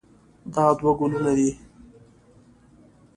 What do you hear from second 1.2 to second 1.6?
دي.